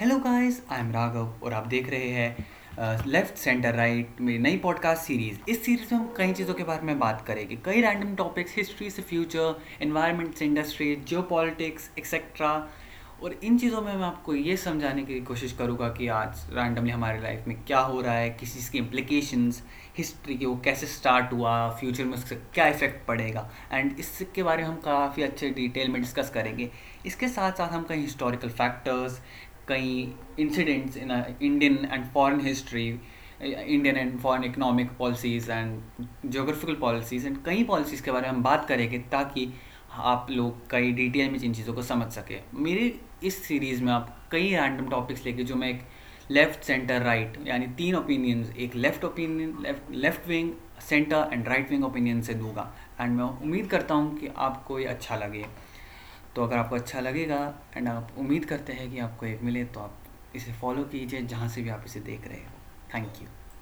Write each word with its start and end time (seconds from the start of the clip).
Hello 0.00 0.16
guys 0.18 0.60
I 0.70 0.80
am 0.80 0.90
Raghav 0.92 1.34
और 1.42 1.52
आप 1.54 1.66
देख 1.66 1.88
रहे 1.90 2.08
हैं 2.10 3.04
लेफ़्ट 3.06 3.36
सेंटर 3.38 3.74
राइट 3.74 4.20
मेरी 4.20 4.38
नई 4.38 4.56
पॉडकास्ट 4.56 5.02
सीरीज़ 5.02 5.50
इस 5.50 5.64
सीरीज़ 5.64 5.94
में 5.94 6.00
हम 6.00 6.14
कई 6.16 6.32
चीज़ों 6.32 6.54
के 6.54 6.64
बारे 6.64 6.82
में 6.82 6.98
बात 6.98 7.24
करेंगे। 7.26 7.56
कई 7.64 7.80
रैंडम 7.80 8.14
टॉपिक्स 8.14 8.56
हिस्ट्री 8.56 8.90
से 8.90 9.02
फ्यूचर 9.02 9.60
एनवायरनमेंट 9.82 10.34
से 10.34 10.44
इंडस्ट्री 10.44 10.94
जियो 10.98 11.22
पॉलिटिक्स 11.22 11.90
एक्सेट्रा 11.98 12.50
और 13.22 13.38
इन 13.44 13.58
चीज़ों 13.58 13.82
में 13.82 13.92
मैं 13.94 14.06
आपको 14.06 14.34
ये 14.34 14.56
समझाने 14.56 15.02
की 15.02 15.20
कोशिश 15.20 15.52
करूँगा 15.52 15.88
कि 15.88 16.08
आज 16.08 16.44
रैंडमली 16.54 16.90
हमारे 16.90 17.20
लाइफ 17.20 17.44
में 17.48 17.56
क्या 17.66 17.80
हो 17.80 18.00
रहा 18.00 18.14
है, 18.14 18.30
किसी 18.30 18.58
चीज़ 18.58 18.70
की 18.70 18.78
इम्प्लीकेशंस 18.78 19.62
हिस्ट्री 19.98 20.34
की 20.34 20.46
वो 20.46 20.56
कैसे 20.64 20.86
स्टार्ट 20.86 21.32
हुआ 21.32 21.54
फ्यूचर 21.70 22.04
में 22.04 22.14
उसका 22.14 22.36
क्या 22.54 22.66
इफ़ेक्ट 22.68 23.06
पड़ेगा। 23.06 23.50
एंड 23.72 23.98
इसके 23.98 24.42
बारे 24.42 24.62
में 24.62 24.68
हम 24.68 24.76
काफ़ी 24.84 25.22
अच्छे 25.22 25.50
डिटेल 25.52 25.88
में 25.88 26.00
डिस्कस 26.02 26.30
करेंगे। 26.34 26.70
इसके 27.06 27.28
साथ 27.28 27.52
साथ 27.52 27.72
हम 27.72 27.86
कई 27.88 28.00
हिस्टोरिकल 28.00 28.48
फैक्टर्स 28.50 29.20
कई 29.68 30.14
incidents 30.38 30.96
in 30.96 31.10
Indian 31.42 31.78
and 31.92 32.04
foreign 32.14 32.40
history 32.40 32.88
Indian 33.42 33.96
and 33.96 34.18
foreign 34.20 34.44
economic 34.44 34.90
policies 34.98 35.50
and 35.50 35.80
geographical 36.26 36.74
policies 36.80 37.26
and 37.26 37.42
कई 37.44 37.64
पॉलिसीज़ 37.64 38.02
के 38.02 38.10
बारे 38.10 38.26
में 38.26 38.34
हम 38.34 38.42
बात 38.42 38.66
करेंगे 38.68 38.98
ताकि 39.12 39.52
आप 39.92 40.26
लोग 40.30 40.68
कई 40.70 40.92
डिटेल 40.92 41.30
में 41.30 41.38
जिन 41.38 41.52
चीज़ों 41.54 41.74
को 41.74 41.82
समझ 41.82 42.10
सके। 42.12 42.38
मेरी 42.54 42.94
इस 43.24 43.42
सीरीज़ 43.44 43.82
में 43.84 43.92
आप 43.92 44.16
कई 44.32 44.48
रैंडम 44.50 44.88
टॉपिक्स 44.90 45.24
लेके 45.26 45.44
जो 45.44 45.56
मैं 45.56 45.68
एक 45.68 45.82
लेफ़्ट 46.30 46.62
सेंटर 46.64 47.02
राइट 47.02 47.38
यानी 47.46 47.66
तीन 47.78 47.94
ओपिनियंस 47.94 48.50
एक 48.56 48.74
left 48.76 49.04
opinion 49.04 49.56
left 49.62 49.90
left 49.94 50.28
wing 50.28 50.52
centre 50.88 51.28
and 51.32 51.48
right 51.48 51.70
wing 51.70 51.84
opinion 51.84 52.20
से 52.22 52.34
दूँगा। 52.34 52.72
एंड 53.00 53.16
मैं 53.16 53.24
उम्मीद 53.24 53.66
करता 53.70 53.94
हूँ 53.94 54.16
कि 54.18 54.28
आपको 54.36 54.78
ये 54.78 54.86
अच्छा 54.86 55.16
लगे। 55.16 55.44
तो 56.36 56.42
अगर 56.42 56.56
आपको 56.56 56.76
अच्छा 56.76 57.00
लगेगा 57.00 57.54
एंड 57.76 57.88
आप 57.88 58.12
उम्मीद 58.18 58.44
करते 58.44 58.72
हैं 58.72 58.90
कि 58.90 58.98
आपको 58.98 59.26
एक 59.26 59.42
मिले 59.42 59.64
तो 59.64 59.80
आप 59.80 59.98
इसे 60.36 60.52
फॉलो 60.52 60.84
कीजिए 60.84 61.22
जहाँ 61.22 61.48
से 61.48 61.62
भी 61.62 61.68
आप 61.68 61.82
इसे 61.86 62.00
देख 62.00 62.28
रहे 62.28 62.38
हो। 62.38 62.52
Thank 62.94 63.22
you 63.22 63.28